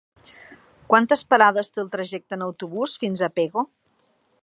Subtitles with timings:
[0.93, 3.69] Quantes parades té el trajecte en autobús fins a Pego?